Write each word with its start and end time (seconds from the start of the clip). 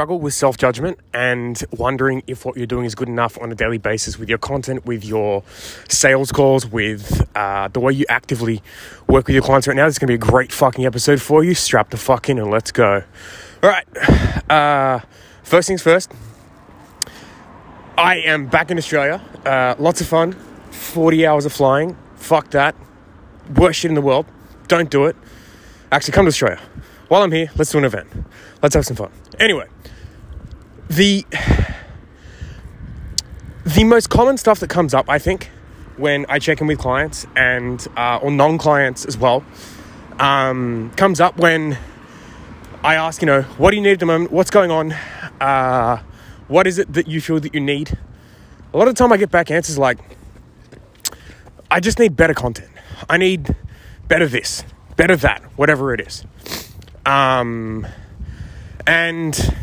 struggle 0.00 0.18
with 0.18 0.32
self 0.32 0.56
judgment 0.56 0.98
and 1.12 1.62
wondering 1.72 2.22
if 2.26 2.46
what 2.46 2.56
you're 2.56 2.64
doing 2.64 2.86
is 2.86 2.94
good 2.94 3.06
enough 3.06 3.38
on 3.38 3.52
a 3.52 3.54
daily 3.54 3.76
basis 3.76 4.18
with 4.18 4.30
your 4.30 4.38
content, 4.38 4.86
with 4.86 5.04
your 5.04 5.42
sales 5.90 6.32
calls, 6.32 6.66
with 6.66 7.28
uh, 7.36 7.68
the 7.68 7.80
way 7.80 7.92
you 7.92 8.06
actively 8.08 8.62
work 9.08 9.26
with 9.26 9.34
your 9.34 9.42
clients 9.42 9.68
right 9.68 9.76
now, 9.76 9.84
this 9.84 9.96
is 9.96 9.98
going 9.98 10.06
to 10.06 10.12
be 10.12 10.26
a 10.26 10.30
great 10.30 10.52
fucking 10.52 10.86
episode 10.86 11.20
for 11.20 11.44
you. 11.44 11.52
Strap 11.52 11.90
the 11.90 11.98
fuck 11.98 12.30
in 12.30 12.38
and 12.38 12.50
let's 12.50 12.72
go. 12.72 13.02
All 13.62 13.68
right. 13.68 13.84
Uh, 14.48 15.00
first 15.42 15.68
things 15.68 15.82
first. 15.82 16.10
I 17.98 18.20
am 18.20 18.46
back 18.46 18.70
in 18.70 18.78
Australia. 18.78 19.20
Uh, 19.44 19.74
lots 19.78 20.00
of 20.00 20.06
fun. 20.06 20.32
40 20.70 21.26
hours 21.26 21.44
of 21.44 21.52
flying. 21.52 21.94
Fuck 22.16 22.52
that. 22.52 22.74
Worst 23.54 23.80
shit 23.80 23.90
in 23.90 23.96
the 23.96 24.00
world. 24.00 24.24
Don't 24.66 24.90
do 24.90 25.04
it. 25.04 25.14
Actually, 25.92 26.12
come 26.12 26.24
to 26.24 26.28
Australia 26.28 26.58
while 27.10 27.22
I'm 27.22 27.32
here, 27.32 27.50
let's 27.56 27.72
do 27.72 27.78
an 27.78 27.84
event. 27.84 28.08
Let's 28.62 28.76
have 28.76 28.86
some 28.86 28.94
fun. 28.94 29.10
Anyway, 29.40 29.66
the 30.88 31.24
the 33.64 33.84
most 33.84 34.10
common 34.10 34.36
stuff 34.36 34.60
that 34.60 34.68
comes 34.68 34.92
up, 34.92 35.08
I 35.08 35.18
think, 35.18 35.50
when 35.96 36.26
I 36.28 36.38
check 36.38 36.60
in 36.60 36.66
with 36.66 36.78
clients 36.78 37.26
and 37.34 37.84
uh, 37.96 38.18
or 38.22 38.30
non-clients 38.30 39.06
as 39.06 39.16
well, 39.16 39.42
um, 40.18 40.92
comes 40.96 41.20
up 41.20 41.38
when 41.38 41.78
I 42.84 42.96
ask, 42.96 43.22
you 43.22 43.26
know, 43.26 43.42
what 43.42 43.70
do 43.70 43.76
you 43.76 43.82
need 43.82 43.92
at 43.92 44.00
the 44.00 44.06
moment? 44.06 44.30
What's 44.30 44.50
going 44.50 44.70
on? 44.70 44.92
Uh, 45.40 46.02
what 46.48 46.66
is 46.66 46.78
it 46.78 46.92
that 46.92 47.08
you 47.08 47.22
feel 47.22 47.40
that 47.40 47.54
you 47.54 47.60
need? 47.60 47.96
A 48.74 48.78
lot 48.78 48.88
of 48.88 48.94
the 48.94 48.98
time, 48.98 49.10
I 49.10 49.16
get 49.16 49.30
back 49.30 49.50
answers 49.50 49.78
like, 49.78 49.98
I 51.70 51.80
just 51.80 51.98
need 51.98 52.14
better 52.14 52.34
content. 52.34 52.70
I 53.08 53.16
need 53.16 53.56
better 54.06 54.28
this, 54.28 54.64
better 54.96 55.16
that, 55.16 55.42
whatever 55.56 55.94
it 55.94 56.00
is. 56.00 56.24
Um, 57.06 57.86
and 58.90 59.54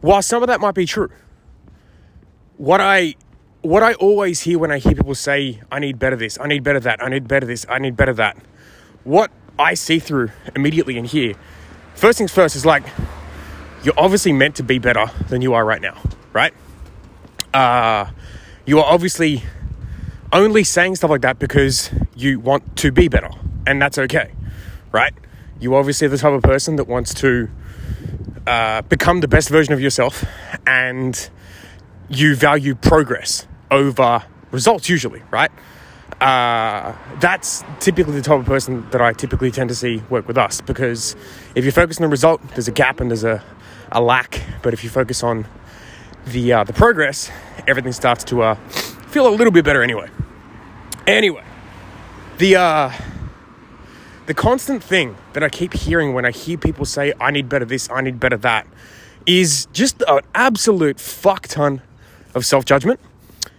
while 0.00 0.20
some 0.20 0.42
of 0.42 0.48
that 0.48 0.60
might 0.60 0.74
be 0.74 0.84
true, 0.84 1.10
what 2.56 2.80
I 2.80 3.14
what 3.62 3.84
I 3.84 3.94
always 3.94 4.40
hear 4.40 4.58
when 4.58 4.72
I 4.72 4.78
hear 4.78 4.94
people 4.94 5.14
say, 5.14 5.60
I 5.70 5.78
need 5.78 6.00
better 6.00 6.16
this, 6.16 6.36
I 6.40 6.48
need 6.48 6.64
better 6.64 6.80
that, 6.80 7.00
I 7.00 7.08
need 7.08 7.28
better 7.28 7.46
this, 7.46 7.64
I 7.68 7.78
need 7.78 7.96
better 7.96 8.12
that, 8.14 8.36
what 9.04 9.30
I 9.60 9.74
see 9.74 10.00
through 10.00 10.30
immediately 10.56 10.98
and 10.98 11.06
hear, 11.06 11.34
first 11.94 12.18
things 12.18 12.32
first 12.32 12.56
is 12.56 12.66
like, 12.66 12.84
you're 13.84 13.94
obviously 13.96 14.32
meant 14.32 14.56
to 14.56 14.64
be 14.64 14.80
better 14.80 15.06
than 15.28 15.40
you 15.40 15.54
are 15.54 15.64
right 15.64 15.80
now, 15.80 15.96
right? 16.32 16.52
Uh, 17.54 18.10
you 18.66 18.78
are 18.78 18.84
obviously 18.84 19.44
only 20.32 20.64
saying 20.64 20.96
stuff 20.96 21.10
like 21.10 21.22
that 21.22 21.38
because 21.38 21.90
you 22.16 22.40
want 22.40 22.76
to 22.78 22.90
be 22.90 23.06
better, 23.06 23.30
and 23.66 23.80
that's 23.80 23.98
okay, 23.98 24.32
right? 24.90 25.14
you 25.60 25.74
obviously 25.74 26.06
are 26.06 26.10
the 26.10 26.18
type 26.18 26.32
of 26.32 26.42
person 26.42 26.76
that 26.76 26.86
wants 26.86 27.14
to 27.14 27.48
uh, 28.46 28.82
become 28.82 29.20
the 29.20 29.28
best 29.28 29.48
version 29.48 29.74
of 29.74 29.80
yourself 29.80 30.24
and 30.66 31.30
you 32.08 32.36
value 32.36 32.74
progress 32.74 33.46
over 33.70 34.24
results 34.50 34.88
usually 34.88 35.22
right? 35.30 35.50
Uh, 36.20 36.94
that's 37.20 37.64
typically 37.80 38.14
the 38.14 38.22
type 38.22 38.38
of 38.38 38.46
person 38.46 38.88
that 38.90 39.02
i 39.02 39.12
typically 39.12 39.50
tend 39.50 39.68
to 39.68 39.74
see 39.74 39.98
work 40.08 40.26
with 40.26 40.38
us 40.38 40.62
because 40.62 41.14
if 41.54 41.64
you 41.64 41.70
focus 41.70 41.98
on 41.98 42.02
the 42.02 42.08
result 42.08 42.40
there's 42.50 42.68
a 42.68 42.72
gap 42.72 43.00
and 43.00 43.10
there's 43.10 43.24
a, 43.24 43.42
a 43.92 44.00
lack. 44.00 44.40
But 44.62 44.72
if 44.72 44.82
you 44.82 44.90
focus 44.90 45.22
on 45.22 45.46
the 46.26 46.52
uh, 46.52 46.64
the 46.64 46.72
progress 46.72 47.30
everything 47.66 47.92
starts 47.92 48.24
to 48.24 48.42
uh, 48.42 48.54
feel 48.54 49.26
a 49.26 49.34
little 49.34 49.52
bit 49.52 49.64
better 49.64 49.82
anyway. 49.82 50.08
Anyway 51.06 51.44
the 52.38 52.56
uh, 52.56 52.92
the 54.26 54.34
constant 54.34 54.82
thing 54.82 55.16
that 55.32 55.42
I 55.42 55.48
keep 55.48 55.72
hearing 55.72 56.12
when 56.12 56.24
I 56.24 56.32
hear 56.32 56.58
people 56.58 56.84
say, 56.84 57.12
I 57.20 57.30
need 57.30 57.48
better 57.48 57.64
this, 57.64 57.88
I 57.90 58.00
need 58.00 58.18
better 58.18 58.36
that, 58.38 58.66
is 59.24 59.66
just 59.72 60.02
an 60.08 60.20
absolute 60.34 61.00
fuck 61.00 61.46
ton 61.48 61.80
of 62.34 62.44
self 62.44 62.64
judgment, 62.64 63.00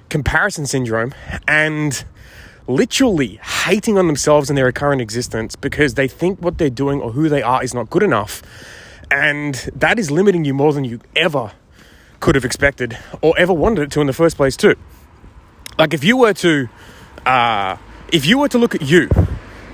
comparison 0.09 0.65
syndrome, 0.65 1.13
and 1.47 2.03
literally 2.67 3.39
hating 3.65 3.97
on 3.97 4.07
themselves 4.07 4.49
and 4.49 4.57
their 4.57 4.71
current 4.73 5.01
existence 5.01 5.55
because 5.55 5.93
they 5.93 6.07
think 6.07 6.41
what 6.41 6.57
they're 6.57 6.69
doing 6.69 6.99
or 6.99 7.13
who 7.13 7.29
they 7.29 7.41
are 7.41 7.63
is 7.63 7.73
not 7.73 7.89
good 7.89 8.03
enough. 8.03 8.41
And 9.09 9.55
that 9.73 9.97
is 9.97 10.11
limiting 10.11 10.43
you 10.43 10.53
more 10.53 10.73
than 10.73 10.83
you 10.83 10.99
ever 11.15 11.53
could 12.19 12.35
have 12.35 12.43
expected 12.43 12.97
or 13.21 13.37
ever 13.37 13.53
wanted 13.53 13.83
it 13.83 13.91
to 13.91 14.01
in 14.01 14.07
the 14.07 14.13
first 14.13 14.35
place, 14.35 14.57
too. 14.57 14.75
Like 15.77 15.93
if 15.93 16.03
you 16.03 16.17
were 16.17 16.33
to, 16.33 16.67
uh, 17.25 17.77
if 18.11 18.25
you 18.25 18.37
were 18.37 18.49
to 18.49 18.57
look 18.57 18.75
at 18.75 18.81
you 18.81 19.09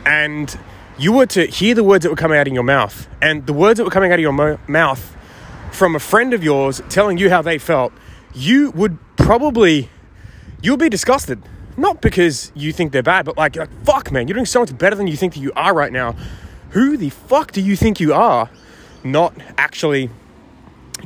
and 0.05 0.55
you 0.97 1.11
were 1.11 1.25
to 1.27 1.45
hear 1.45 1.75
the 1.75 1.83
words 1.83 2.03
that 2.03 2.09
were 2.09 2.15
coming 2.15 2.37
out 2.37 2.47
of 2.47 2.53
your 2.53 2.63
mouth, 2.63 3.07
and 3.21 3.45
the 3.45 3.53
words 3.53 3.77
that 3.77 3.83
were 3.83 3.91
coming 3.91 4.11
out 4.11 4.19
of 4.19 4.23
your 4.23 4.33
mo- 4.33 4.59
mouth 4.67 5.15
from 5.71 5.95
a 5.95 5.99
friend 5.99 6.33
of 6.33 6.43
yours 6.43 6.81
telling 6.89 7.17
you 7.17 7.29
how 7.29 7.41
they 7.41 7.57
felt, 7.57 7.93
you 8.33 8.71
would 8.71 8.97
probably 9.15 9.89
you 10.61 10.71
would 10.71 10.79
be 10.79 10.89
disgusted. 10.89 11.41
Not 11.75 12.01
because 12.01 12.51
you 12.55 12.71
think 12.71 12.91
they're 12.91 13.01
bad, 13.01 13.25
but 13.25 13.37
like, 13.37 13.55
like 13.55 13.69
fuck, 13.83 14.11
man, 14.11 14.27
you're 14.27 14.35
doing 14.35 14.45
so 14.45 14.59
much 14.59 14.77
better 14.77 14.95
than 14.95 15.07
you 15.07 15.17
think 15.17 15.33
that 15.33 15.39
you 15.39 15.51
are 15.55 15.73
right 15.73 15.91
now. 15.91 16.15
Who 16.69 16.97
the 16.97 17.09
fuck 17.09 17.51
do 17.51 17.61
you 17.61 17.75
think 17.75 17.99
you 17.99 18.13
are? 18.13 18.49
Not 19.03 19.33
actually 19.57 20.09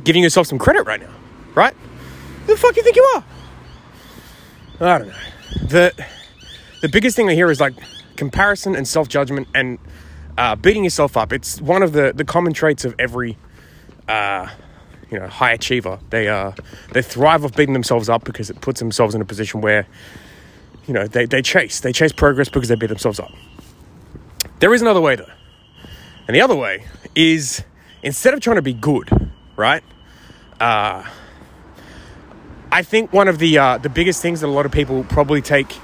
giving 0.04 0.22
yourself 0.22 0.46
some 0.46 0.58
credit 0.58 0.82
right 0.86 1.00
now, 1.00 1.12
right? 1.54 1.74
Who 2.46 2.52
the 2.52 2.58
fuck 2.58 2.74
do 2.74 2.80
you 2.80 2.84
think 2.84 2.96
you 2.96 3.12
are? 3.16 3.24
I 4.80 4.98
don't 4.98 5.08
know. 5.08 5.14
The 5.66 6.06
the 6.80 6.88
biggest 6.88 7.16
thing 7.16 7.28
I 7.28 7.34
hear 7.34 7.50
is 7.50 7.60
like 7.60 7.74
comparison 8.16 8.76
and 8.76 8.86
self 8.86 9.08
judgment 9.08 9.48
and 9.54 9.78
uh, 10.36 10.54
beating 10.54 10.84
yourself 10.84 11.16
up. 11.16 11.32
It's 11.32 11.60
one 11.60 11.82
of 11.82 11.92
the, 11.92 12.12
the 12.14 12.24
common 12.24 12.52
traits 12.52 12.84
of 12.84 12.94
every 12.98 13.36
uh, 14.06 14.48
you 15.10 15.18
know 15.18 15.26
high 15.26 15.52
achiever. 15.52 15.98
They 16.10 16.28
uh, 16.28 16.52
they 16.92 17.02
thrive 17.02 17.44
off 17.44 17.56
beating 17.56 17.72
themselves 17.72 18.08
up 18.08 18.24
because 18.24 18.50
it 18.50 18.60
puts 18.60 18.80
themselves 18.80 19.14
in 19.14 19.20
a 19.20 19.24
position 19.24 19.60
where 19.60 19.86
you 20.86 20.94
know 20.94 21.06
they, 21.06 21.26
they 21.26 21.42
chase 21.42 21.80
they 21.80 21.92
chase 21.92 22.12
progress 22.12 22.48
because 22.48 22.68
they 22.68 22.76
beat 22.76 22.88
themselves 22.88 23.18
up. 23.20 23.32
There 24.60 24.72
is 24.74 24.82
another 24.82 25.00
way 25.00 25.16
though, 25.16 25.30
and 26.26 26.34
the 26.34 26.40
other 26.40 26.56
way 26.56 26.84
is 27.14 27.64
instead 28.02 28.34
of 28.34 28.40
trying 28.40 28.56
to 28.56 28.62
be 28.62 28.74
good, 28.74 29.10
right? 29.56 29.82
Uh, 30.60 31.04
I 32.70 32.82
think 32.82 33.12
one 33.12 33.28
of 33.28 33.38
the 33.38 33.58
uh, 33.58 33.78
the 33.78 33.88
biggest 33.88 34.22
things 34.22 34.40
that 34.40 34.46
a 34.46 34.50
lot 34.50 34.66
of 34.66 34.72
people 34.72 35.04
probably 35.04 35.42
take 35.42 35.78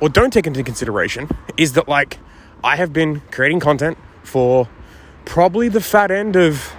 or 0.00 0.08
don't 0.08 0.32
take 0.32 0.46
into 0.46 0.62
consideration 0.62 1.28
is 1.56 1.72
that 1.74 1.88
like 1.88 2.18
I 2.62 2.76
have 2.76 2.92
been 2.92 3.20
creating 3.30 3.60
content 3.60 3.98
for 4.22 4.68
probably 5.24 5.68
the 5.68 5.80
fat 5.80 6.10
end 6.10 6.36
of 6.36 6.72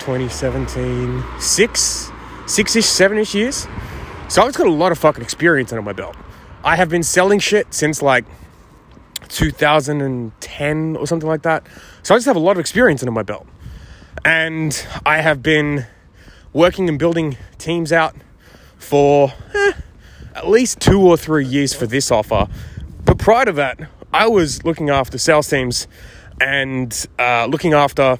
2017, 0.00 1.24
six, 1.38 2.10
six-ish, 2.46 2.86
seven-ish 2.86 3.34
years. 3.34 3.66
So 4.28 4.42
I've 4.42 4.54
got 4.54 4.66
a 4.66 4.70
lot 4.70 4.92
of 4.92 4.98
fucking 4.98 5.22
experience 5.22 5.72
under 5.72 5.82
my 5.82 5.92
belt. 5.92 6.16
I 6.64 6.76
have 6.76 6.88
been 6.88 7.02
selling 7.02 7.38
shit 7.38 7.72
since 7.72 8.02
like 8.02 8.24
2010 9.28 10.96
or 10.96 11.06
something 11.06 11.28
like 11.28 11.42
that. 11.42 11.66
So 12.02 12.14
I 12.14 12.18
just 12.18 12.26
have 12.26 12.36
a 12.36 12.40
lot 12.40 12.52
of 12.52 12.58
experience 12.58 13.02
under 13.02 13.12
my 13.12 13.22
belt. 13.22 13.46
And 14.24 14.86
I 15.06 15.18
have 15.18 15.42
been 15.42 15.86
working 16.52 16.88
and 16.88 16.98
building 16.98 17.36
teams 17.58 17.92
out 17.92 18.14
for 18.76 19.32
eh, 19.54 19.72
at 20.34 20.48
least 20.48 20.80
two 20.80 21.00
or 21.00 21.16
three 21.16 21.44
years 21.44 21.74
for 21.74 21.86
this 21.86 22.10
offer. 22.10 22.48
But 23.04 23.18
prior 23.18 23.46
to 23.46 23.52
that, 23.52 23.80
I 24.12 24.28
was 24.28 24.64
looking 24.64 24.90
after 24.90 25.18
sales 25.18 25.48
teams 25.48 25.86
and 26.40 27.06
uh, 27.18 27.46
looking 27.46 27.74
after 27.74 28.18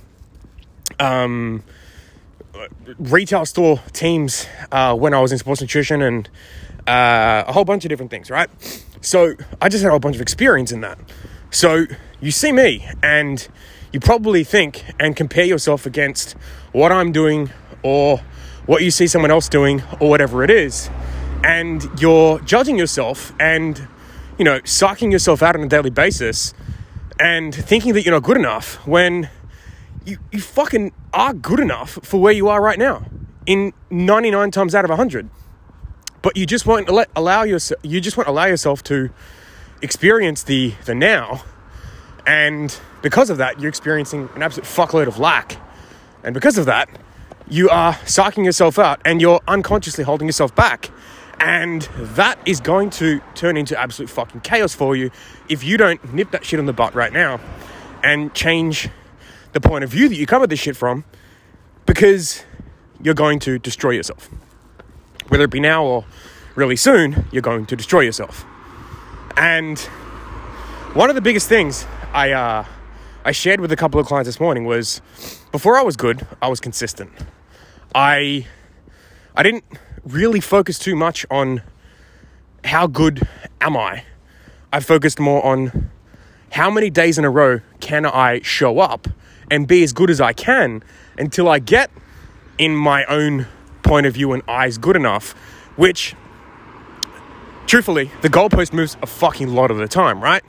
um, 0.98 1.62
retail 2.98 3.46
store 3.46 3.80
teams 3.92 4.46
uh, 4.72 4.94
when 4.94 5.14
I 5.14 5.20
was 5.20 5.32
in 5.32 5.38
sports 5.38 5.60
nutrition 5.60 6.02
and 6.02 6.28
uh, 6.86 7.44
a 7.46 7.52
whole 7.52 7.64
bunch 7.64 7.84
of 7.84 7.88
different 7.88 8.10
things, 8.10 8.30
right? 8.30 8.50
So 9.00 9.34
I 9.60 9.68
just 9.68 9.82
had 9.82 9.88
a 9.88 9.92
whole 9.92 10.00
bunch 10.00 10.16
of 10.16 10.22
experience 10.22 10.72
in 10.72 10.80
that. 10.82 10.98
So 11.50 11.86
you 12.20 12.30
see 12.30 12.52
me 12.52 12.86
and 13.02 13.46
you 13.92 14.00
probably 14.00 14.44
think 14.44 14.84
and 15.00 15.16
compare 15.16 15.44
yourself 15.44 15.86
against 15.86 16.32
what 16.72 16.92
I'm 16.92 17.12
doing 17.12 17.50
or 17.82 18.20
what 18.66 18.82
you 18.82 18.90
see 18.90 19.06
someone 19.06 19.30
else 19.30 19.48
doing 19.48 19.82
or 19.98 20.08
whatever 20.08 20.44
it 20.44 20.50
is 20.50 20.90
and 21.44 21.88
you're 22.00 22.38
judging 22.40 22.76
yourself 22.76 23.32
and 23.40 23.86
you 24.38 24.44
know 24.44 24.60
sucking 24.64 25.10
yourself 25.10 25.42
out 25.42 25.56
on 25.56 25.62
a 25.62 25.68
daily 25.68 25.90
basis 25.90 26.54
and 27.18 27.54
thinking 27.54 27.94
that 27.94 28.04
you're 28.04 28.14
not 28.14 28.22
good 28.22 28.36
enough 28.36 28.76
when 28.86 29.28
you, 30.04 30.18
you 30.32 30.40
fucking 30.40 30.92
are 31.12 31.34
good 31.34 31.60
enough 31.60 31.98
for 32.02 32.20
where 32.20 32.32
you 32.32 32.48
are 32.48 32.62
right 32.62 32.78
now 32.78 33.04
in 33.46 33.72
99 33.90 34.50
times 34.50 34.74
out 34.74 34.84
of 34.84 34.90
100 34.90 35.28
but 36.22 36.36
you 36.36 36.46
just 36.46 36.66
won't 36.66 36.88
let 36.88 37.08
allow 37.16 37.42
yourself 37.42 37.80
you 37.82 38.00
just 38.00 38.16
won't 38.16 38.28
allow 38.28 38.44
yourself 38.44 38.82
to 38.84 39.10
experience 39.82 40.42
the 40.42 40.74
the 40.84 40.94
now. 40.94 41.42
And 42.26 42.78
because 43.02 43.30
of 43.30 43.38
that 43.38 43.60
you're 43.60 43.68
experiencing 43.68 44.28
an 44.34 44.42
absolute 44.42 44.66
fuckload 44.66 45.06
of 45.06 45.18
lack. 45.18 45.56
And 46.22 46.34
because 46.34 46.58
of 46.58 46.66
that 46.66 46.88
you 47.48 47.68
are 47.68 47.98
sucking 48.06 48.44
yourself 48.44 48.78
out 48.78 49.00
and 49.04 49.20
you're 49.20 49.40
unconsciously 49.48 50.04
holding 50.04 50.28
yourself 50.28 50.54
back 50.54 50.90
and 51.40 51.82
that 51.96 52.38
is 52.46 52.60
going 52.60 52.90
to 52.90 53.20
turn 53.34 53.56
into 53.56 53.78
absolute 53.78 54.10
fucking 54.10 54.42
chaos 54.42 54.74
for 54.74 54.94
you 54.94 55.10
if 55.48 55.64
you 55.64 55.78
don't 55.78 56.12
nip 56.12 56.30
that 56.30 56.44
shit 56.44 56.60
on 56.60 56.66
the 56.66 56.72
butt 56.72 56.94
right 56.94 57.12
now 57.12 57.40
and 58.04 58.32
change 58.34 58.88
the 59.52 59.60
point 59.60 59.82
of 59.82 59.90
view 59.90 60.08
that 60.08 60.14
you 60.14 60.26
come 60.26 60.42
at 60.42 60.50
this 60.50 60.60
shit 60.60 60.76
from 60.76 61.04
because 61.86 62.44
you're 63.02 63.14
going 63.14 63.38
to 63.40 63.58
destroy 63.58 63.90
yourself. 63.90 64.28
Whether 65.28 65.44
it 65.44 65.50
be 65.50 65.60
now 65.60 65.84
or 65.84 66.04
really 66.54 66.76
soon, 66.76 67.24
you're 67.32 67.42
going 67.42 67.66
to 67.66 67.76
destroy 67.76 68.00
yourself. 68.00 68.44
And 69.36 69.78
one 70.92 71.08
of 71.08 71.14
the 71.14 71.22
biggest 71.22 71.48
things 71.48 71.86
I 72.12 72.32
uh, 72.32 72.64
I 73.24 73.32
shared 73.32 73.60
with 73.60 73.72
a 73.72 73.76
couple 73.76 74.00
of 74.00 74.06
clients 74.06 74.28
this 74.28 74.40
morning 74.40 74.64
was 74.64 75.00
before 75.52 75.76
I 75.76 75.82
was 75.82 75.96
good, 75.96 76.26
I 76.42 76.48
was 76.48 76.60
consistent. 76.60 77.10
I 77.94 78.46
I 79.34 79.42
didn't 79.42 79.64
really 80.04 80.40
focus 80.40 80.78
too 80.78 80.96
much 80.96 81.26
on 81.30 81.62
how 82.64 82.86
good 82.86 83.26
am 83.60 83.76
I. 83.76 84.04
I 84.72 84.80
focused 84.80 85.18
more 85.18 85.44
on 85.44 85.90
how 86.52 86.70
many 86.70 86.90
days 86.90 87.18
in 87.18 87.24
a 87.24 87.30
row 87.30 87.60
can 87.80 88.06
I 88.06 88.40
show 88.42 88.78
up 88.78 89.08
and 89.50 89.66
be 89.66 89.82
as 89.82 89.92
good 89.92 90.10
as 90.10 90.20
I 90.20 90.32
can 90.32 90.82
until 91.18 91.48
I 91.48 91.58
get 91.58 91.90
in 92.58 92.74
my 92.76 93.04
own 93.06 93.46
point 93.82 94.06
of 94.06 94.14
view 94.14 94.32
and 94.32 94.42
eyes 94.48 94.78
good 94.78 94.96
enough, 94.96 95.32
which 95.76 96.14
truthfully, 97.66 98.10
the 98.22 98.28
goalpost 98.28 98.72
moves 98.72 98.96
a 99.02 99.06
fucking 99.06 99.48
lot 99.54 99.70
of 99.70 99.78
the 99.78 99.88
time, 99.88 100.20
right? 100.20 100.42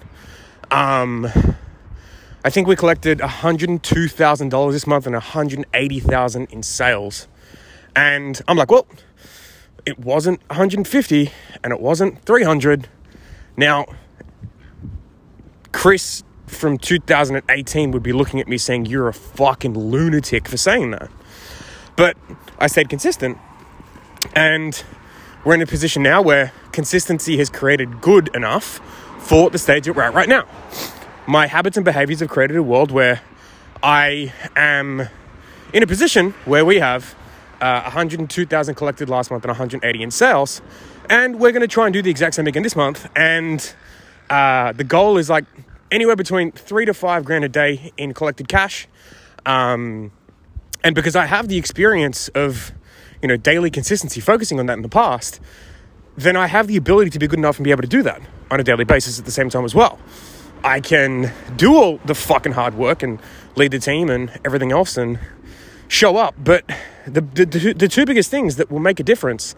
Um, 0.72 1.28
I 2.44 2.50
think 2.50 2.68
we 2.68 2.76
collected 2.76 3.20
$102,000 3.20 4.72
this 4.72 4.88
month 4.88 5.06
and 5.06 5.14
180,000 5.14 6.48
in 6.52 6.64
sales. 6.64 7.28
And 7.96 8.42
I'm 8.48 8.58
like, 8.58 8.72
well, 8.72 8.88
it 9.86 10.00
wasn't 10.00 10.42
150 10.50 11.32
and 11.64 11.74
it 11.74 11.80
wasn't 11.80 12.24
300. 12.24 12.88
Now, 13.58 13.86
Chris 15.72 16.24
from 16.48 16.78
2018 16.78 17.92
would 17.92 18.04
be 18.04 18.14
looking 18.14 18.40
at 18.40 18.48
me 18.48 18.58
saying, 18.58 18.86
You're 18.86 19.08
a 19.08 19.14
fucking 19.14 19.74
lunatic 19.74 20.48
for 20.48 20.58
saying 20.58 20.92
that. 20.92 21.10
But 21.96 22.18
I 22.60 22.68
stayed 22.68 22.90
consistent. 22.90 23.38
And 24.36 24.84
we're 25.44 25.56
in 25.56 25.62
a 25.62 25.66
position 25.66 26.04
now 26.04 26.22
where 26.22 26.52
consistency 26.72 27.38
has 27.38 27.50
created 27.50 28.02
good 28.02 28.34
enough 28.36 28.80
for 29.20 29.50
the 29.50 29.58
stage 29.58 29.86
that 29.86 29.96
we're 29.96 30.04
at 30.04 30.14
right 30.14 30.30
now. 30.30 30.48
My 31.26 31.48
habits 31.48 31.78
and 31.78 31.86
behaviors 31.86 32.20
have 32.20 32.30
created 32.30 32.58
a 32.58 32.64
world 32.64 32.92
where 32.92 33.22
I 33.82 34.34
am 34.56 35.08
in 35.74 35.84
a 35.84 35.88
position 35.88 36.32
where 36.46 36.64
we 36.66 36.80
have 36.80 37.16
uh, 37.62 37.84
102,000 37.84 38.76
collected 38.76 39.10
last 39.10 39.32
month 39.32 39.44
and 39.44 39.50
180 39.50 40.04
in 40.04 40.12
sales. 40.12 40.62
And 41.10 41.40
we're 41.40 41.52
going 41.52 41.62
to 41.62 41.68
try 41.68 41.86
and 41.86 41.94
do 41.94 42.02
the 42.02 42.10
exact 42.10 42.36
same 42.36 42.48
again 42.48 42.64
this 42.64 42.76
month. 42.76 43.10
And 43.16 43.74
uh, 44.30 44.72
the 44.74 44.84
goal 44.84 45.18
is 45.18 45.30
like 45.30 45.46
anywhere 45.92 46.16
between 46.16 46.52
three 46.52 46.86
to 46.86 46.94
five 46.94 47.24
grand 47.24 47.46
a 47.46 47.50
day 47.50 47.92
in 47.98 48.14
collected 48.14 48.48
cash. 48.48 48.88
Um, 49.46 50.12
and 50.84 50.96
because 50.96 51.16
I 51.16 51.26
have 51.26 51.48
the 51.48 51.58
experience 51.58 52.28
of, 52.30 52.72
you 53.22 53.28
know, 53.28 53.38
daily 53.38 53.70
consistency, 53.70 54.20
focusing 54.20 54.60
on 54.60 54.66
that 54.66 54.74
in 54.74 54.82
the 54.82 54.90
past, 54.90 55.40
then 56.18 56.36
I 56.36 56.48
have 56.48 56.68
the 56.68 56.78
ability 56.78 57.12
to 57.12 57.20
be 57.20 57.28
good 57.28 57.40
enough 57.40 57.58
and 57.58 57.64
be 57.64 57.72
able 57.72 57.84
to 57.84 57.88
do 57.88 58.04
that 58.04 58.22
on 58.50 58.60
a 58.60 58.64
daily 58.64 58.84
basis 58.84 59.20
at 59.20 59.26
the 59.26 59.32
same 59.32 59.50
time 59.50 59.66
as 59.66 59.76
well. 59.76 60.00
I 60.64 60.80
can 60.80 61.32
do 61.56 61.76
all 61.76 61.98
the 62.06 62.16
fucking 62.16 62.52
hard 62.52 62.76
work 62.76 63.02
and 63.04 63.20
lead 63.56 63.72
the 63.72 63.80
team 63.80 64.10
and 64.10 64.32
everything 64.46 64.72
else 64.72 64.98
and 64.98 65.20
show 65.88 66.18
up. 66.18 66.36
But 66.38 66.70
the, 67.06 67.22
the, 67.22 67.74
the 67.74 67.88
two 67.88 68.06
biggest 68.06 68.30
things 68.30 68.58
that 68.58 68.72
will 68.72 68.80
make 68.80 69.00
a 69.00 69.04
difference 69.04 69.56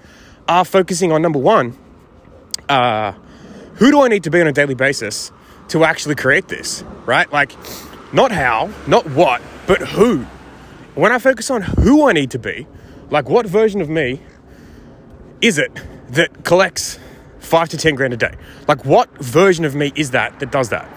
are 0.47 0.65
focusing 0.65 1.11
on 1.11 1.21
number 1.21 1.39
one, 1.39 1.77
uh, 2.69 3.13
who 3.75 3.91
do 3.91 4.01
I 4.01 4.07
need 4.07 4.23
to 4.23 4.31
be 4.31 4.41
on 4.41 4.47
a 4.47 4.51
daily 4.51 4.75
basis 4.75 5.31
to 5.69 5.83
actually 5.83 6.15
create 6.15 6.47
this, 6.47 6.83
right? 7.05 7.31
Like, 7.31 7.53
not 8.13 8.31
how, 8.31 8.69
not 8.87 9.09
what, 9.09 9.41
but 9.67 9.81
who. 9.81 10.25
When 10.95 11.11
I 11.11 11.19
focus 11.19 11.49
on 11.49 11.61
who 11.61 12.07
I 12.07 12.13
need 12.13 12.31
to 12.31 12.39
be, 12.39 12.67
like 13.09 13.29
what 13.29 13.45
version 13.45 13.81
of 13.81 13.89
me 13.89 14.21
is 15.41 15.57
it 15.57 15.71
that 16.09 16.43
collects 16.43 16.99
five 17.39 17.69
to 17.69 17.77
10 17.77 17.95
grand 17.95 18.13
a 18.13 18.17
day? 18.17 18.35
Like, 18.67 18.85
what 18.85 19.09
version 19.17 19.65
of 19.65 19.75
me 19.75 19.91
is 19.95 20.11
that 20.11 20.39
that 20.39 20.51
does 20.51 20.69
that? 20.69 20.87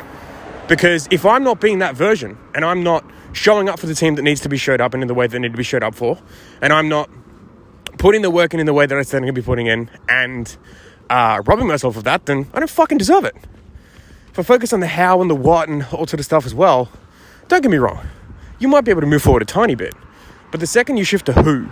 Because 0.68 1.08
if 1.10 1.24
I'm 1.24 1.44
not 1.44 1.60
being 1.60 1.78
that 1.78 1.94
version 1.94 2.36
and 2.54 2.64
I'm 2.64 2.82
not 2.82 3.04
showing 3.32 3.68
up 3.68 3.78
for 3.78 3.86
the 3.86 3.94
team 3.94 4.14
that 4.14 4.22
needs 4.22 4.40
to 4.40 4.48
be 4.48 4.56
showed 4.56 4.80
up 4.80 4.94
and 4.94 5.02
in 5.02 5.08
the 5.08 5.14
way 5.14 5.26
that 5.26 5.38
need 5.38 5.52
to 5.52 5.58
be 5.58 5.64
showed 5.64 5.82
up 5.82 5.94
for, 5.94 6.18
and 6.60 6.72
I'm 6.72 6.88
not 6.88 7.10
putting 7.98 8.22
the 8.22 8.30
work 8.30 8.54
in 8.54 8.60
in 8.60 8.66
the 8.66 8.72
way 8.72 8.86
that 8.86 8.96
I 8.96 9.02
said 9.02 9.18
I'm 9.18 9.22
going 9.22 9.34
to 9.34 9.40
be 9.40 9.44
putting 9.44 9.66
in 9.66 9.90
and 10.08 10.56
uh, 11.10 11.42
robbing 11.46 11.66
myself 11.66 11.96
of 11.96 12.04
that, 12.04 12.26
then 12.26 12.46
I 12.52 12.58
don't 12.58 12.70
fucking 12.70 12.98
deserve 12.98 13.24
it. 13.24 13.36
If 14.30 14.38
I 14.38 14.42
focus 14.42 14.72
on 14.72 14.80
the 14.80 14.86
how 14.86 15.20
and 15.20 15.30
the 15.30 15.34
what 15.34 15.68
and 15.68 15.82
all 15.84 16.06
sort 16.06 16.20
of 16.20 16.24
stuff 16.24 16.44
as 16.44 16.54
well, 16.54 16.90
don't 17.48 17.62
get 17.62 17.70
me 17.70 17.78
wrong, 17.78 18.06
you 18.58 18.68
might 18.68 18.82
be 18.82 18.90
able 18.90 19.00
to 19.00 19.06
move 19.06 19.22
forward 19.22 19.42
a 19.42 19.46
tiny 19.46 19.74
bit. 19.74 19.94
But 20.50 20.60
the 20.60 20.66
second 20.66 20.96
you 20.96 21.04
shift 21.04 21.26
to 21.26 21.32
who, 21.32 21.68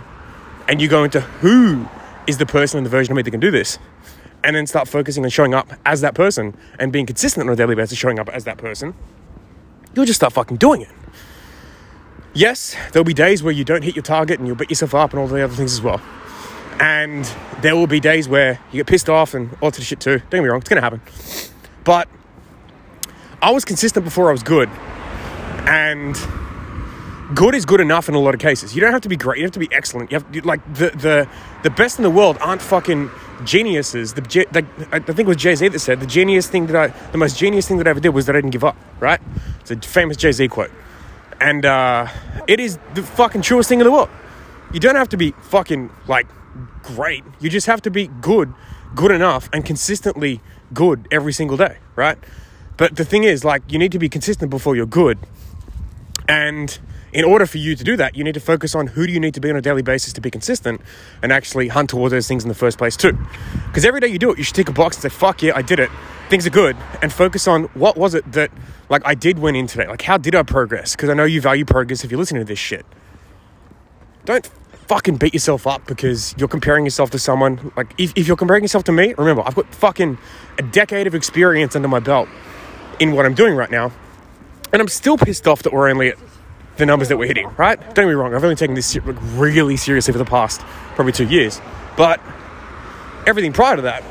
and 0.67 0.81
you 0.81 0.87
go 0.87 1.03
into 1.03 1.21
who 1.21 1.87
is 2.27 2.37
the 2.37 2.45
person 2.45 2.77
and 2.77 2.85
the 2.85 2.89
version 2.89 3.11
of 3.11 3.17
me 3.17 3.23
that 3.23 3.31
can 3.31 3.39
do 3.39 3.51
this, 3.51 3.77
and 4.43 4.55
then 4.55 4.67
start 4.67 4.87
focusing 4.87 5.23
on 5.23 5.29
showing 5.29 5.53
up 5.53 5.73
as 5.85 6.01
that 6.01 6.15
person 6.15 6.55
and 6.79 6.91
being 6.91 7.05
consistent 7.05 7.47
on 7.47 7.53
a 7.53 7.55
daily 7.55 7.75
basis, 7.75 7.97
showing 7.97 8.19
up 8.19 8.29
as 8.29 8.45
that 8.45 8.57
person, 8.57 8.93
you'll 9.95 10.05
just 10.05 10.19
start 10.19 10.33
fucking 10.33 10.57
doing 10.57 10.81
it. 10.81 10.89
Yes, 12.35 12.75
there'll 12.91 13.05
be 13.05 13.13
days 13.13 13.41
where 13.41 13.53
you 13.53 13.63
don't 13.63 13.81
hit 13.81 13.95
your 13.95 14.03
target 14.03 14.39
and 14.39 14.47
you'll 14.47 14.57
beat 14.57 14.69
yourself 14.69 14.93
up 14.93 15.11
and 15.11 15.19
all 15.21 15.27
the 15.27 15.41
other 15.41 15.55
things 15.55 15.71
as 15.71 15.81
well. 15.81 16.01
And 16.81 17.23
there 17.61 17.77
will 17.77 17.87
be 17.87 18.01
days 18.01 18.27
where 18.27 18.59
you 18.73 18.79
get 18.79 18.87
pissed 18.87 19.09
off 19.09 19.33
and 19.33 19.57
all 19.61 19.71
that 19.71 19.81
shit 19.81 20.01
too. 20.01 20.19
Don't 20.19 20.29
get 20.31 20.43
me 20.43 20.49
wrong, 20.49 20.59
it's 20.59 20.67
gonna 20.67 20.81
happen. 20.81 21.01
But 21.85 22.09
I 23.41 23.51
was 23.51 23.63
consistent 23.63 24.03
before 24.03 24.27
I 24.27 24.33
was 24.33 24.43
good. 24.43 24.69
And 25.65 26.17
good 27.33 27.55
is 27.55 27.65
good 27.65 27.79
enough 27.79 28.09
in 28.09 28.15
a 28.15 28.19
lot 28.19 28.33
of 28.33 28.41
cases. 28.41 28.75
You 28.75 28.81
don't 28.81 28.91
have 28.91 29.01
to 29.01 29.09
be 29.09 29.15
great. 29.15 29.37
You 29.37 29.45
have 29.45 29.53
to 29.53 29.59
be 29.59 29.69
excellent. 29.71 30.11
You 30.11 30.19
have 30.19 30.31
to, 30.31 30.41
like 30.41 30.61
the 30.73 30.89
the 30.89 31.29
the 31.63 31.69
best 31.69 31.97
in 31.97 32.03
the 32.03 32.09
world 32.09 32.37
aren't 32.41 32.61
fucking 32.61 33.09
geniuses. 33.45 34.13
The, 34.13 34.21
the 34.21 34.65
I 34.91 34.99
think 34.99 35.19
it 35.19 35.27
was 35.27 35.37
Jay 35.37 35.55
Z 35.55 35.69
that 35.69 35.79
said 35.79 36.01
the 36.01 36.05
genius 36.05 36.47
thing 36.47 36.67
that 36.67 36.75
I 36.75 36.87
the 37.11 37.17
most 37.17 37.37
genius 37.37 37.67
thing 37.67 37.77
that 37.77 37.87
I 37.87 37.91
ever 37.91 38.01
did 38.01 38.09
was 38.09 38.25
that 38.25 38.35
I 38.35 38.41
didn't 38.41 38.51
give 38.51 38.65
up. 38.65 38.75
Right? 38.99 39.21
It's 39.61 39.71
a 39.71 39.77
famous 39.77 40.17
Jay 40.17 40.31
Z 40.33 40.49
quote, 40.49 40.71
and 41.39 41.65
uh, 41.65 42.07
it 42.47 42.59
is 42.59 42.77
the 42.93 43.03
fucking 43.03 43.41
truest 43.41 43.69
thing 43.69 43.79
in 43.79 43.85
the 43.85 43.91
world. 43.91 44.09
You 44.73 44.79
don't 44.79 44.95
have 44.95 45.09
to 45.09 45.17
be 45.17 45.31
fucking 45.31 45.89
like 46.07 46.27
great. 46.83 47.23
You 47.39 47.49
just 47.49 47.67
have 47.67 47.81
to 47.83 47.91
be 47.91 48.07
good, 48.21 48.53
good 48.95 49.11
enough, 49.11 49.49
and 49.53 49.65
consistently 49.65 50.41
good 50.73 51.07
every 51.11 51.33
single 51.33 51.57
day. 51.57 51.77
Right? 51.95 52.17
But 52.77 52.95
the 52.95 53.05
thing 53.05 53.23
is, 53.23 53.45
like, 53.45 53.63
you 53.71 53.79
need 53.79 53.93
to 53.93 53.99
be 53.99 54.09
consistent 54.09 54.51
before 54.51 54.75
you're 54.75 54.85
good, 54.85 55.17
and 56.27 56.77
in 57.15 57.23
order 57.23 57.45
for 57.45 57.57
you 57.57 57.77
to 57.77 57.83
do 57.83 57.95
that, 57.95 58.17
you 58.17 58.25
need 58.25 58.33
to 58.33 58.41
focus 58.41 58.75
on 58.75 58.87
who 58.87 59.07
do 59.07 59.13
you 59.13 59.21
need 59.21 59.33
to 59.33 59.39
be 59.39 59.49
on 59.49 59.55
a 59.55 59.61
daily 59.61 59.81
basis 59.81 60.11
to 60.11 60.19
be 60.19 60.29
consistent 60.29 60.81
and 61.23 61.31
actually 61.31 61.69
hunt 61.69 61.89
towards 61.89 62.11
those 62.11 62.27
things 62.27 62.43
in 62.43 62.49
the 62.49 62.55
first 62.55 62.77
place 62.77 62.97
too. 62.97 63.17
Because 63.67 63.85
every 63.85 64.01
day 64.01 64.07
you 64.07 64.19
do 64.19 64.31
it, 64.31 64.37
you 64.37 64.43
should 64.43 64.55
tick 64.55 64.67
a 64.67 64.73
box 64.73 64.97
and 64.97 65.03
say, 65.03 65.09
fuck 65.17 65.41
yeah, 65.41 65.53
I 65.55 65.61
did 65.61 65.79
it. 65.79 65.89
Things 66.29 66.45
are 66.45 66.49
good. 66.49 66.75
And 67.01 67.13
focus 67.13 67.47
on 67.47 67.63
what 67.73 67.95
was 67.95 68.15
it 68.15 68.29
that 68.33 68.51
like 68.89 69.01
I 69.05 69.15
did 69.15 69.39
win 69.39 69.55
in 69.55 69.65
today? 69.65 69.87
Like 69.87 70.01
how 70.01 70.17
did 70.17 70.35
I 70.35 70.43
progress? 70.43 70.93
Because 70.93 71.09
I 71.09 71.13
know 71.13 71.23
you 71.23 71.39
value 71.39 71.63
progress 71.63 72.03
if 72.03 72.11
you're 72.11 72.19
listening 72.19 72.41
to 72.41 72.45
this 72.45 72.59
shit. 72.59 72.85
Don't 74.25 74.45
fucking 74.89 75.15
beat 75.15 75.33
yourself 75.33 75.65
up 75.65 75.87
because 75.87 76.35
you're 76.37 76.49
comparing 76.49 76.83
yourself 76.83 77.11
to 77.11 77.19
someone. 77.19 77.71
Like 77.77 77.93
if, 77.97 78.11
if 78.17 78.27
you're 78.27 78.35
comparing 78.35 78.65
yourself 78.65 78.83
to 78.85 78.91
me, 78.91 79.13
remember, 79.17 79.41
I've 79.45 79.55
got 79.55 79.73
fucking 79.73 80.17
a 80.57 80.63
decade 80.63 81.07
of 81.07 81.15
experience 81.15 81.77
under 81.77 81.87
my 81.87 81.99
belt 81.99 82.27
in 82.99 83.13
what 83.13 83.25
I'm 83.25 83.35
doing 83.35 83.55
right 83.55 83.71
now. 83.71 83.93
And 84.73 84.81
I'm 84.81 84.89
still 84.89 85.17
pissed 85.17 85.47
off 85.47 85.63
that 85.63 85.71
we're 85.71 85.89
only 85.89 86.09
at 86.09 86.17
the 86.77 86.85
numbers 86.85 87.09
that 87.09 87.17
we're 87.17 87.27
hitting, 87.27 87.47
right? 87.57 87.79
Don't 87.79 87.95
get 87.95 88.07
me 88.07 88.13
wrong, 88.13 88.33
I've 88.33 88.43
only 88.43 88.55
taken 88.55 88.75
this 88.75 88.95
really 88.95 89.77
seriously 89.77 90.11
for 90.11 90.17
the 90.17 90.25
past 90.25 90.61
probably 90.95 91.13
two 91.13 91.27
years, 91.27 91.61
but 91.97 92.19
everything 93.25 93.53
prior 93.53 93.75
to 93.75 93.81
that, 93.83 94.03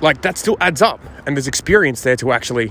like 0.00 0.22
that 0.22 0.38
still 0.38 0.56
adds 0.60 0.82
up, 0.82 1.00
and 1.26 1.36
there's 1.36 1.46
experience 1.46 2.02
there 2.02 2.16
to 2.16 2.32
actually, 2.32 2.68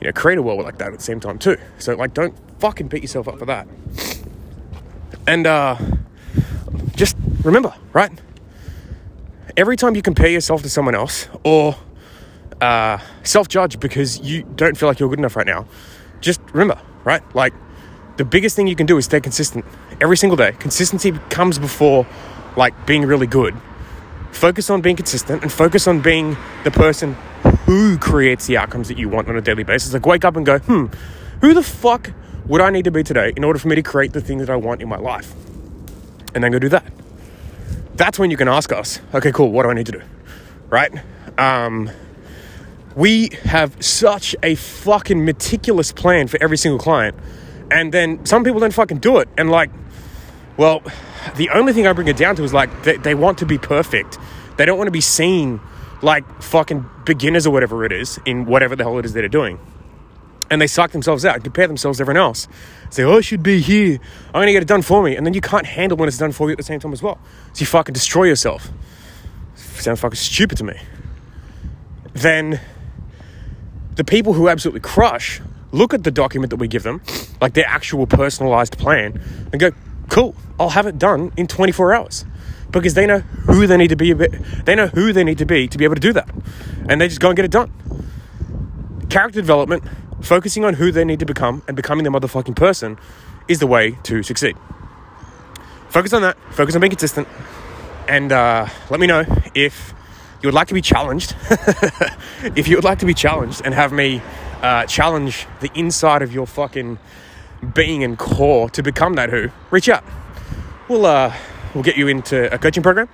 you 0.00 0.06
know, 0.06 0.12
create 0.12 0.38
a 0.38 0.42
world 0.42 0.62
like 0.62 0.78
that 0.78 0.92
at 0.92 0.98
the 0.98 1.04
same 1.04 1.20
time 1.20 1.38
too. 1.38 1.56
So 1.78 1.94
like, 1.94 2.14
don't 2.14 2.34
fucking 2.60 2.88
beat 2.88 3.02
yourself 3.02 3.28
up 3.28 3.38
for 3.38 3.46
that. 3.46 3.66
And 5.26 5.46
uh, 5.46 5.76
just 6.94 7.16
remember, 7.42 7.74
right? 7.92 8.12
Every 9.56 9.76
time 9.76 9.94
you 9.94 10.02
compare 10.02 10.28
yourself 10.28 10.62
to 10.62 10.68
someone 10.68 10.94
else 10.94 11.28
or 11.44 11.76
uh, 12.60 12.98
self 13.22 13.48
judge 13.48 13.80
because 13.80 14.20
you 14.20 14.42
don't 14.56 14.76
feel 14.76 14.88
like 14.88 14.98
you're 15.00 15.08
good 15.08 15.18
enough 15.18 15.36
right 15.36 15.46
now, 15.46 15.66
just 16.20 16.40
remember, 16.52 16.80
right? 17.04 17.22
Like 17.34 17.54
the 18.16 18.24
biggest 18.24 18.54
thing 18.56 18.66
you 18.66 18.76
can 18.76 18.86
do 18.86 18.96
is 18.96 19.04
stay 19.06 19.20
consistent 19.20 19.64
every 20.00 20.16
single 20.16 20.36
day. 20.36 20.52
Consistency 20.52 21.12
comes 21.30 21.58
before 21.58 22.06
like 22.56 22.86
being 22.86 23.02
really 23.02 23.26
good. 23.26 23.54
Focus 24.30 24.70
on 24.70 24.80
being 24.80 24.96
consistent 24.96 25.42
and 25.42 25.52
focus 25.52 25.86
on 25.86 26.00
being 26.00 26.36
the 26.64 26.70
person 26.70 27.14
who 27.66 27.98
creates 27.98 28.46
the 28.46 28.56
outcomes 28.56 28.88
that 28.88 28.98
you 28.98 29.08
want 29.08 29.28
on 29.28 29.36
a 29.36 29.40
daily 29.40 29.64
basis. 29.64 29.92
Like 29.92 30.06
wake 30.06 30.24
up 30.24 30.36
and 30.36 30.44
go, 30.46 30.58
hmm, 30.58 30.86
who 31.40 31.54
the 31.54 31.62
fuck 31.62 32.12
would 32.46 32.60
I 32.60 32.70
need 32.70 32.84
to 32.84 32.90
be 32.90 33.02
today 33.02 33.32
in 33.36 33.44
order 33.44 33.58
for 33.58 33.68
me 33.68 33.74
to 33.76 33.82
create 33.82 34.12
the 34.12 34.20
thing 34.20 34.38
that 34.38 34.50
I 34.50 34.56
want 34.56 34.82
in 34.82 34.88
my 34.88 34.98
life? 34.98 35.32
And 36.34 36.42
then 36.42 36.52
go 36.52 36.58
do 36.58 36.68
that. 36.68 36.84
That's 37.94 38.18
when 38.18 38.30
you 38.30 38.36
can 38.36 38.48
ask 38.48 38.72
us, 38.72 39.00
okay, 39.14 39.30
cool, 39.30 39.50
what 39.50 39.62
do 39.62 39.70
I 39.70 39.74
need 39.74 39.86
to 39.86 39.92
do? 39.92 40.02
Right? 40.68 40.92
Um, 41.38 41.90
we 42.96 43.30
have 43.44 43.82
such 43.82 44.34
a 44.42 44.56
fucking 44.56 45.24
meticulous 45.24 45.92
plan 45.92 46.26
for 46.26 46.42
every 46.42 46.56
single 46.56 46.78
client 46.78 47.16
and 47.74 47.92
then 47.92 48.24
some 48.24 48.44
people 48.44 48.60
don't 48.60 48.72
fucking 48.72 48.98
do 48.98 49.18
it. 49.18 49.28
And 49.36 49.50
like, 49.50 49.70
Well, 50.56 50.82
the 51.36 51.50
only 51.50 51.72
thing 51.72 51.86
I 51.86 51.92
bring 51.92 52.08
it 52.08 52.16
down 52.16 52.36
to 52.36 52.44
is 52.44 52.54
like 52.54 52.84
they, 52.84 52.96
they 52.96 53.14
want 53.14 53.38
to 53.38 53.46
be 53.46 53.58
perfect. 53.58 54.16
They 54.56 54.64
don't 54.64 54.78
want 54.78 54.86
to 54.86 54.92
be 54.92 55.00
seen 55.00 55.60
like 56.00 56.24
fucking 56.40 56.86
beginners 57.04 57.46
or 57.46 57.50
whatever 57.50 57.84
it 57.84 57.92
is 57.92 58.20
in 58.24 58.44
whatever 58.46 58.76
the 58.76 58.84
hell 58.84 58.98
it 58.98 59.04
is 59.04 59.12
that 59.14 59.20
they're 59.20 59.28
doing. 59.28 59.58
And 60.50 60.60
they 60.60 60.66
suck 60.68 60.92
themselves 60.92 61.24
out, 61.24 61.42
compare 61.42 61.66
themselves 61.66 61.98
to 61.98 62.02
everyone 62.02 62.22
else. 62.22 62.46
Say, 62.90 63.02
oh, 63.02 63.16
I 63.16 63.20
should 63.22 63.42
be 63.42 63.60
here. 63.60 63.98
I'm 64.28 64.34
going 64.34 64.46
to 64.46 64.52
get 64.52 64.62
it 64.62 64.68
done 64.68 64.82
for 64.82 65.02
me. 65.02 65.16
And 65.16 65.26
then 65.26 65.34
you 65.34 65.40
can't 65.40 65.66
handle 65.66 65.96
when 65.96 66.06
it's 66.06 66.18
done 66.18 66.32
for 66.32 66.48
you 66.48 66.52
at 66.52 66.58
the 66.58 66.62
same 66.64 66.78
time 66.78 66.92
as 66.92 67.02
well. 67.02 67.18
So 67.54 67.60
you 67.60 67.66
fucking 67.66 67.94
destroy 67.94 68.24
yourself. 68.24 68.70
Sound 69.56 69.98
fucking 69.98 70.16
stupid 70.16 70.58
to 70.58 70.64
me. 70.64 70.78
Then 72.12 72.60
the 73.96 74.04
people 74.04 74.34
who 74.34 74.48
absolutely 74.48 74.80
crush 74.80 75.40
look 75.72 75.92
at 75.92 76.04
the 76.04 76.10
document 76.10 76.50
that 76.50 76.56
we 76.56 76.68
give 76.68 76.84
them, 76.84 77.00
like 77.40 77.54
their 77.54 77.66
actual 77.66 78.06
personalized 78.06 78.78
plan, 78.78 79.20
and 79.52 79.60
go, 79.60 79.70
cool, 80.08 80.34
I'll 80.58 80.70
have 80.70 80.86
it 80.86 80.98
done 80.98 81.32
in 81.36 81.46
24 81.46 81.94
hours. 81.94 82.24
Because 82.70 82.94
they 82.94 83.06
know 83.06 83.20
who 83.20 83.68
they 83.68 83.76
need 83.76 83.90
to 83.90 83.96
be 83.96 84.12
they 84.12 84.74
know 84.74 84.88
who 84.88 85.12
they 85.12 85.22
need 85.22 85.38
to 85.38 85.46
be 85.46 85.68
to 85.68 85.78
be 85.78 85.84
able 85.84 85.94
to 85.94 86.00
do 86.00 86.12
that. 86.12 86.28
And 86.88 87.00
they 87.00 87.06
just 87.06 87.20
go 87.20 87.28
and 87.28 87.36
get 87.36 87.44
it 87.44 87.52
done. 87.52 87.70
Character 89.10 89.40
development, 89.40 89.84
focusing 90.22 90.64
on 90.64 90.74
who 90.74 90.90
they 90.90 91.04
need 91.04 91.20
to 91.20 91.26
become 91.26 91.62
and 91.68 91.76
becoming 91.76 92.02
the 92.02 92.10
motherfucking 92.10 92.56
person 92.56 92.98
is 93.46 93.60
the 93.60 93.66
way 93.66 93.96
to 94.04 94.22
succeed. 94.24 94.56
Focus 95.88 96.12
on 96.12 96.22
that, 96.22 96.36
focus 96.50 96.74
on 96.74 96.80
being 96.80 96.90
consistent, 96.90 97.28
and 98.08 98.32
uh, 98.32 98.66
let 98.90 98.98
me 98.98 99.06
know 99.06 99.24
if 99.54 99.94
you 100.42 100.48
would 100.48 100.54
like 100.54 100.68
to 100.68 100.74
be 100.74 100.82
challenged. 100.82 101.36
if 102.56 102.66
you 102.66 102.76
would 102.76 102.84
like 102.84 102.98
to 102.98 103.06
be 103.06 103.14
challenged 103.14 103.62
and 103.64 103.72
have 103.72 103.92
me 103.92 104.20
uh, 104.62 104.86
challenge 104.86 105.46
the 105.60 105.70
inside 105.74 106.22
of 106.22 106.32
your 106.32 106.46
fucking 106.46 106.98
being 107.64 108.04
and 108.04 108.18
core 108.18 108.68
to 108.70 108.82
become 108.82 109.14
that 109.14 109.30
who, 109.30 109.50
reach 109.70 109.88
out. 109.88 110.04
We'll 110.88 111.06
uh, 111.06 111.34
we'll 111.74 111.84
get 111.84 111.96
you 111.96 112.08
into 112.08 112.52
a 112.52 112.58
coaching 112.58 112.82
program, 112.82 113.08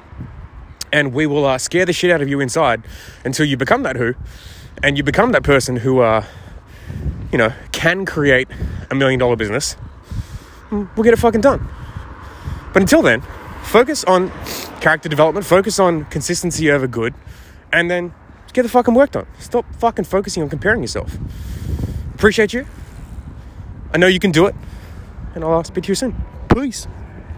and 0.92 1.12
we 1.12 1.26
will 1.26 1.45
uh, 1.45 1.59
scare 1.59 1.87
the 1.87 1.92
shit 1.92 2.11
out 2.11 2.21
of 2.21 2.28
you 2.28 2.40
inside 2.40 2.83
until 3.25 3.47
you 3.47 3.57
become 3.57 3.83
that 3.85 3.97
who, 3.97 4.14
and 4.83 4.97
you 4.97 5.02
become 5.02 5.33
that 5.33 5.42
person 5.42 5.76
who, 5.76 6.00
uh, 6.00 6.25
you 7.33 7.38
know, 7.38 7.52
can 7.73 8.04
create 8.04 8.49
a 8.90 8.95
million 8.95 9.19
dollar 9.21 9.37
business. 9.37 9.76
We'll 10.71 11.04
get 11.04 11.14
it 11.14 11.19
fucking 11.19 11.40
done. 11.40 11.69
But 12.73 12.83
until 12.83 13.02
then, 13.02 13.23
focus 13.62 14.04
on 14.04 14.30
character 14.80 15.09
development, 15.09 15.47
focus 15.47 15.78
on 15.78 16.04
consistency 16.07 16.71
over 16.71 16.87
good, 16.87 17.14
and 17.73 17.90
then 17.90 18.14
get 18.52 18.62
the 18.62 18.69
fucking 18.69 18.95
work 18.95 19.12
done. 19.12 19.26
Stop 19.38 19.64
fucking 19.76 20.04
focusing 20.04 20.42
on 20.42 20.49
comparing 20.49 20.83
yourself. 20.83 21.16
Appreciate 22.14 22.52
you. 22.52 22.66
I 23.92 23.99
know 23.99 24.06
you 24.06 24.20
can 24.20 24.30
do 24.30 24.47
it, 24.47 24.54
and 25.35 25.44
I'll 25.44 25.64
speak 25.64 25.85
to 25.85 25.88
you 25.88 25.94
soon. 25.94 26.14
Peace. 26.49 26.87